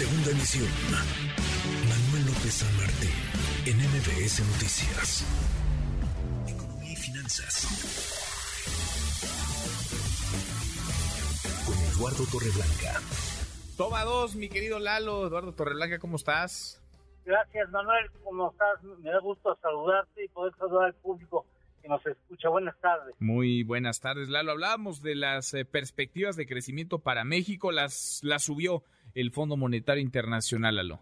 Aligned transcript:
Segunda 0.00 0.30
emisión. 0.30 0.64
Manuel 1.84 2.24
López 2.24 2.54
San 2.54 2.74
Martín, 2.78 3.12
en 3.66 3.76
MBS 3.76 4.40
Noticias. 4.48 5.26
Economía 6.48 6.92
y 6.92 6.96
finanzas. 6.96 7.68
Con 11.66 11.76
Eduardo 11.76 12.24
Torreblanca. 12.32 13.02
Toma 13.76 14.04
dos, 14.04 14.36
mi 14.36 14.48
querido 14.48 14.78
Lalo. 14.78 15.26
Eduardo 15.26 15.52
Torreblanca, 15.52 15.98
¿cómo 15.98 16.16
estás? 16.16 16.80
Gracias, 17.26 17.68
Manuel. 17.68 18.10
¿Cómo 18.24 18.52
estás? 18.52 18.82
Me 19.02 19.10
da 19.10 19.20
gusto 19.20 19.54
saludarte 19.60 20.24
y 20.24 20.28
poder 20.28 20.54
saludar 20.56 20.86
al 20.86 20.94
público 20.94 21.44
nos 21.90 22.06
escucha. 22.06 22.48
Buenas 22.48 22.78
tardes. 22.80 23.14
Muy 23.18 23.64
buenas 23.64 24.00
tardes, 24.00 24.28
Lalo. 24.28 24.52
Hablábamos 24.52 25.02
de 25.02 25.16
las 25.16 25.52
eh, 25.52 25.64
perspectivas 25.64 26.36
de 26.36 26.46
crecimiento 26.46 27.00
para 27.00 27.24
México. 27.24 27.72
Las, 27.72 28.20
las 28.22 28.44
subió 28.44 28.84
el 29.14 29.32
Fondo 29.32 29.56
Monetario 29.56 30.00
Internacional, 30.00 30.76
Lalo. 30.76 31.00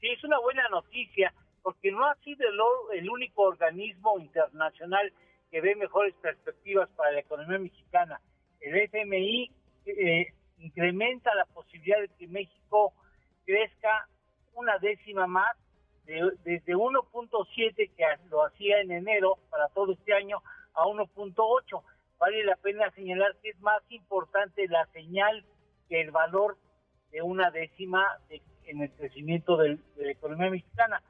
Sí, 0.00 0.08
es 0.08 0.24
una 0.24 0.40
buena 0.40 0.66
noticia 0.70 1.32
porque 1.62 1.92
no 1.92 2.06
ha 2.06 2.14
sido 2.24 2.48
el, 2.48 2.98
el 2.98 3.10
único 3.10 3.42
organismo 3.42 4.18
internacional 4.18 5.12
que 5.50 5.60
ve 5.60 5.76
mejores 5.76 6.14
perspectivas 6.22 6.88
para 6.96 7.12
la 7.12 7.20
economía 7.20 7.58
mexicana. 7.58 8.20
El 8.60 8.76
FMI 8.76 9.52
eh, 9.84 10.32
incrementa 10.58 11.34
la 11.34 11.44
posibilidad 11.44 12.00
de 12.00 12.08
que 12.18 12.26
México 12.26 12.94
crezca 13.44 14.08
una 14.54 14.78
décima 14.78 15.26
más 15.26 15.56
desde 16.44 16.74
1.7 17.50 17.90
que 17.96 18.04
lo 18.30 18.44
hacía 18.44 18.80
en 18.80 18.90
enero 18.90 19.38
para 19.50 19.68
todo 19.68 19.92
este 19.92 20.12
año 20.14 20.42
a 20.74 20.84
1.8. 20.84 21.82
Vale 22.18 22.44
la 22.44 22.56
pena 22.56 22.90
señalar 22.92 23.36
que 23.42 23.50
es 23.50 23.60
más 23.60 23.82
importante 23.90 24.66
la 24.68 24.86
señal 24.92 25.44
que 25.88 26.00
el 26.00 26.10
valor 26.10 26.56
de 27.10 27.22
una 27.22 27.50
décima 27.50 28.04
en 28.64 28.82
el 28.82 28.90
crecimiento 28.92 29.56
de 29.56 29.78
la 29.96 30.10
economía 30.10 30.50
mexicana. 30.50 31.02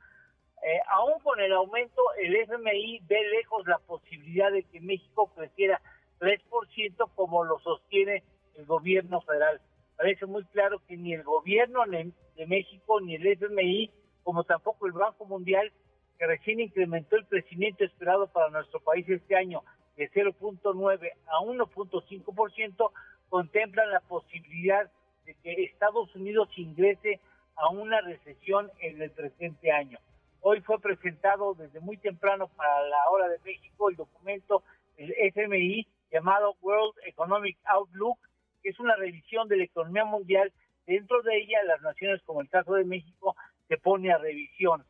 Eh, 0.63 0.81
aún 0.89 1.21
con 1.21 1.41
el 1.41 1.53
aumento, 1.53 2.03
el 2.19 2.37
FMI 2.37 3.01
ve 3.07 3.29
lejos 3.31 3.67
la 3.67 3.79
posibilidad 3.79 4.53
de 4.53 4.63
que 4.65 4.81
México 4.81 5.33
creciera 5.35 5.81
3% 6.21 7.11
como 7.15 7.45
lo 7.45 7.59
sostiene 7.61 8.23
el 8.57 8.67
gobierno 8.67 9.21
federal. 9.23 9.61
Parece 9.97 10.27
muy 10.27 10.45
claro 10.47 10.81
que 10.87 10.97
ni 10.97 11.15
el 11.15 11.23
gobierno 11.23 11.83
de 11.87 12.47
México 12.47 13.01
ni 13.01 13.17
el 13.17 13.27
FMI 13.27 13.91
como 14.23 14.45
tampoco 14.45 14.87
el 14.87 14.93
Banco 14.93 15.25
Mundial, 15.25 15.73
que 16.21 16.27
recién 16.27 16.61
incrementó 16.61 17.17
el 17.17 17.25
crecimiento 17.25 17.83
esperado 17.83 18.29
para 18.29 18.51
nuestro 18.51 18.79
país 18.81 19.09
este 19.09 19.35
año 19.35 19.63
de 19.97 20.11
0.9 20.11 21.13
a 21.27 21.41
1.5%, 21.41 22.91
contemplan 23.31 23.91
la 23.91 24.01
posibilidad 24.01 24.91
de 25.25 25.35
que 25.37 25.65
Estados 25.65 26.15
Unidos 26.15 26.51
ingrese 26.57 27.21
a 27.57 27.71
una 27.71 28.03
recesión 28.03 28.71
en 28.81 29.01
el 29.01 29.11
presente 29.13 29.73
año. 29.73 29.99
Hoy 30.43 30.61
fue 30.61 30.79
presentado 30.79 31.55
desde 31.55 31.81
muy 31.81 31.97
temprano 31.97 32.49
para 32.49 32.87
la 32.87 33.09
hora 33.11 33.27
de 33.29 33.39
México 33.43 33.89
el 33.89 33.97
documento 33.97 34.63
del 34.99 35.15
FMI 35.17 35.87
llamado 36.13 36.55
World 36.61 36.97
Economic 37.07 37.57
Outlook, 37.65 38.19
que 38.63 38.69
es 38.69 38.79
una 38.79 38.95
revisión 38.97 39.49
de 39.49 39.57
la 39.57 39.65
economía 39.65 40.05
mundial. 40.05 40.53
Dentro 40.87 41.23
de 41.23 41.39
ella, 41.39 41.65
las 41.65 41.81
naciones 41.81 42.21
como 42.27 42.43
el 42.43 42.51
caso 42.51 42.75
de 42.75 42.85
México 42.85 43.37
se 43.69 43.79
pone 43.79 44.13
a 44.13 44.19
revisión. 44.19 44.85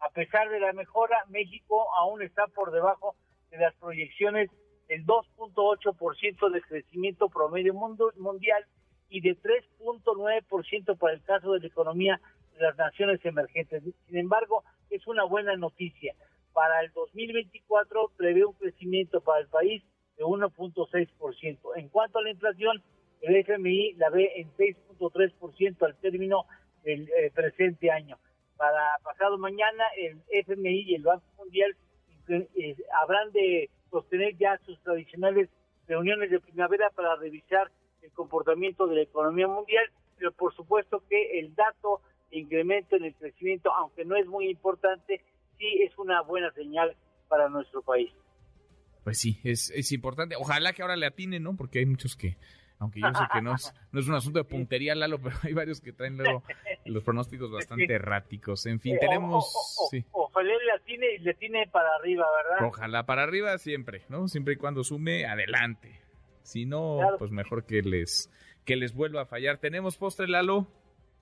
A 0.00 0.10
pesar 0.10 0.48
de 0.50 0.60
la 0.60 0.72
mejora, 0.72 1.24
México 1.28 1.86
aún 1.98 2.22
está 2.22 2.46
por 2.48 2.70
debajo 2.70 3.16
de 3.50 3.58
las 3.58 3.74
proyecciones 3.76 4.50
del 4.88 5.04
2.8% 5.06 6.50
de 6.50 6.62
crecimiento 6.62 7.28
promedio 7.28 7.74
mundial 7.74 8.64
y 9.08 9.20
de 9.20 9.36
3.9% 9.36 10.98
para 10.98 11.14
el 11.14 11.22
caso 11.22 11.52
de 11.52 11.60
la 11.60 11.66
economía 11.66 12.20
de 12.54 12.64
las 12.64 12.76
naciones 12.76 13.24
emergentes. 13.24 13.82
Sin 14.06 14.16
embargo, 14.16 14.64
es 14.90 15.06
una 15.06 15.24
buena 15.24 15.56
noticia. 15.56 16.14
Para 16.52 16.80
el 16.80 16.92
2024 16.92 18.12
prevé 18.16 18.44
un 18.44 18.54
crecimiento 18.54 19.20
para 19.20 19.40
el 19.40 19.48
país 19.48 19.82
de 20.16 20.24
1.6%. 20.24 21.58
En 21.76 21.88
cuanto 21.88 22.18
a 22.18 22.22
la 22.22 22.30
inflación, 22.30 22.82
el 23.20 23.36
FMI 23.36 23.94
la 23.94 24.10
ve 24.10 24.32
en 24.36 24.50
6.3% 24.54 25.82
al 25.84 25.96
término 25.96 26.46
del 26.82 27.08
eh, 27.08 27.30
presente 27.34 27.90
año 27.90 28.18
para 28.56 28.98
pasado 29.02 29.38
mañana 29.38 29.84
el 29.98 30.20
FMI 30.30 30.82
y 30.82 30.94
el 30.94 31.02
Banco 31.02 31.26
Mundial 31.38 31.76
eh, 32.28 32.76
habrán 33.00 33.30
de 33.32 33.70
sostener 33.90 34.36
ya 34.36 34.58
sus 34.64 34.80
tradicionales 34.82 35.48
reuniones 35.86 36.30
de 36.30 36.40
primavera 36.40 36.90
para 36.90 37.16
revisar 37.16 37.70
el 38.02 38.10
comportamiento 38.12 38.86
de 38.86 38.96
la 38.96 39.02
economía 39.02 39.46
mundial, 39.46 39.84
pero 40.18 40.32
por 40.32 40.54
supuesto 40.54 41.02
que 41.08 41.38
el 41.38 41.54
dato 41.54 42.00
de 42.30 42.38
incremento 42.38 42.96
en 42.96 43.04
el 43.04 43.14
crecimiento, 43.14 43.72
aunque 43.72 44.04
no 44.04 44.16
es 44.16 44.26
muy 44.26 44.48
importante, 44.48 45.22
sí 45.58 45.82
es 45.82 45.96
una 45.98 46.22
buena 46.22 46.50
señal 46.52 46.96
para 47.28 47.48
nuestro 47.48 47.82
país. 47.82 48.10
Pues 49.04 49.18
sí, 49.18 49.38
es, 49.44 49.70
es 49.70 49.92
importante. 49.92 50.34
Ojalá 50.36 50.72
que 50.72 50.82
ahora 50.82 50.96
le 50.96 51.06
atinen, 51.06 51.44
¿no? 51.44 51.54
Porque 51.54 51.78
hay 51.78 51.86
muchos 51.86 52.16
que, 52.16 52.36
aunque 52.80 53.00
yo 53.00 53.08
sé 53.08 53.24
que 53.32 53.40
no 53.40 53.54
es, 53.54 53.72
no 53.92 54.00
es 54.00 54.08
un 54.08 54.14
asunto 54.14 54.40
de 54.40 54.44
puntería, 54.44 54.96
Lalo, 54.96 55.20
pero 55.20 55.36
hay 55.44 55.52
varios 55.52 55.80
que 55.80 55.92
traen 55.92 56.16
luego 56.16 56.42
los 56.86 57.02
pronósticos 57.04 57.50
bastante 57.50 57.92
erráticos. 57.92 58.66
En 58.66 58.80
fin, 58.80 58.98
tenemos... 58.98 59.90
ojalá 60.12 60.54
le 60.54 60.72
atine 60.72 61.14
y 61.14 61.18
le 61.18 61.30
atine 61.30 61.66
para 61.68 61.88
arriba, 61.96 62.26
¿verdad? 62.36 62.68
Ojalá 62.68 63.06
para 63.06 63.22
arriba 63.22 63.56
siempre, 63.58 64.02
¿no? 64.08 64.28
Siempre 64.28 64.54
y 64.54 64.56
cuando 64.56 64.84
sume, 64.84 65.26
adelante. 65.26 66.00
Si 66.42 66.64
no, 66.64 67.00
pues 67.18 67.32
mejor 67.32 67.66
que 67.66 67.82
les, 67.82 68.30
que 68.64 68.76
les 68.76 68.94
vuelva 68.94 69.22
a 69.22 69.26
fallar. 69.26 69.58
¿Tenemos 69.58 69.96
postre, 69.96 70.28
Lalo? 70.28 70.66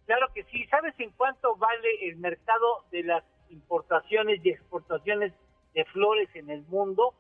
Claro 0.07 0.27
que 0.35 0.45
sí. 0.45 0.65
¿Sabes 0.67 0.95
en 0.99 1.11
cuánto 1.13 1.57
vale 1.57 2.09
el 2.09 2.17
mercado 2.17 2.85
de 2.93 3.05
las 3.05 3.25
importaciones 3.49 4.45
y 4.45 4.51
exportaciones 4.51 5.33
de 5.75 5.85
flores 5.87 6.29
en 6.35 6.51
el 6.51 6.63
mundo? 6.67 7.15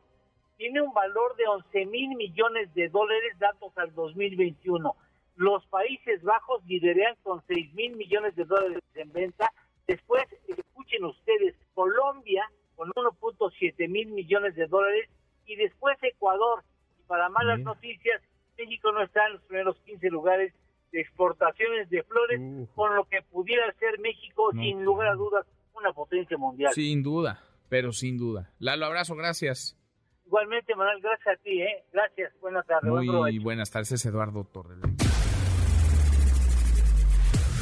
tiene 0.56 0.80
un 0.80 0.92
valor 0.92 1.36
de 1.36 1.46
11 1.46 1.86
mil 1.86 2.16
millones 2.16 2.72
de 2.74 2.88
dólares 2.88 3.38
datos 3.38 3.76
al 3.76 3.94
2021. 3.94 4.94
Los 5.36 5.66
Países 5.66 6.22
Bajos 6.22 6.64
lideran 6.66 7.16
con 7.22 7.42
6 7.46 7.74
mil 7.74 7.96
millones 7.96 8.36
de 8.36 8.44
dólares 8.44 8.82
en 8.94 9.12
venta. 9.12 9.50
Después, 9.86 10.24
escuchen 10.46 11.04
ustedes, 11.04 11.54
Colombia 11.74 12.48
con 12.76 12.90
1.7 12.90 13.88
mil 13.88 14.08
millones 14.08 14.54
de 14.56 14.66
dólares 14.66 15.08
y 15.46 15.56
después 15.56 15.96
Ecuador. 16.02 16.64
Y 16.98 17.02
para 17.04 17.28
malas 17.28 17.60
noticias, 17.60 18.22
México 18.58 18.92
no 18.92 19.02
está 19.02 19.26
en 19.26 19.34
los 19.34 19.42
primeros 19.42 19.76
15 19.84 20.08
lugares 20.10 20.52
de 20.92 21.00
exportaciones 21.00 21.90
de 21.90 22.02
flores, 22.04 22.40
con 22.74 22.94
lo 22.94 23.04
que 23.04 23.20
pudiera 23.22 23.72
ser 23.74 23.98
México, 23.98 24.50
sin 24.52 24.84
lugar 24.84 25.08
a 25.08 25.14
dudas, 25.14 25.44
una 25.76 25.92
potencia 25.92 26.38
mundial. 26.38 26.72
Sin 26.72 27.02
duda, 27.02 27.42
pero 27.68 27.92
sin 27.92 28.16
duda. 28.16 28.52
Lalo, 28.60 28.86
abrazo, 28.86 29.16
gracias. 29.16 29.76
Igualmente, 30.24 30.74
Manuel, 30.74 31.00
gracias 31.02 31.36
a 31.36 31.42
ti, 31.42 31.62
¿eh? 31.62 31.84
Gracias, 31.92 32.32
buenas 32.40 32.64
tardes. 32.66 32.90
Muy 32.90 33.38
buenas 33.40 33.70
tardes, 33.70 34.06
Eduardo 34.06 34.44
Torres. 34.44 34.78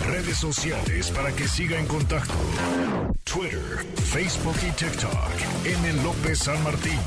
Redes 0.07 0.39
sociales 0.39 1.11
para 1.11 1.33
que 1.33 1.47
siga 1.47 1.79
en 1.79 1.87
contacto: 1.87 2.35
Twitter, 3.25 3.87
Facebook 4.05 4.57
y 4.67 4.71
TikTok. 4.73 5.13
M. 5.65 5.93
López 6.03 6.39
San 6.39 6.63
Martín. 6.63 6.99